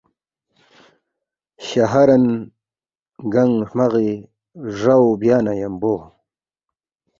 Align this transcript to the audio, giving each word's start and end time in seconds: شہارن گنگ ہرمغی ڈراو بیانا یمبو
شہارن 1.67 2.25
گنگ 3.33 3.55
ہرمغی 3.69 4.11
ڈراو 4.71 5.09
بیانا 5.19 5.53
یمبو 5.61 5.93